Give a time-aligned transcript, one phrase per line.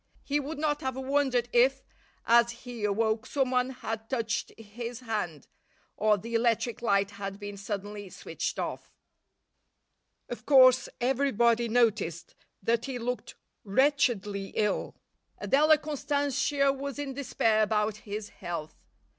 [0.23, 1.83] He would not have wondered if,
[2.25, 5.47] as he awoke, someone had touched his hand,
[5.95, 8.91] or the electric light had been suddenly switched off.
[10.27, 12.33] Of course everybody noticed
[12.63, 14.95] that he looked wretchedly ill.
[15.37, 18.87] Adela Constantia was in despair about his health.